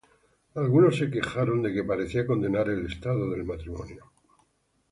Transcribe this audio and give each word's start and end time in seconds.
Algunos 0.55 0.97
se 0.97 1.11
quejaron 1.11 1.61
de 1.61 1.71
que 1.75 1.83
parecía 1.83 2.25
condenar 2.25 2.67
el 2.71 2.87
estado 2.87 3.29
del 3.29 3.43
matrimonio. 3.43 4.11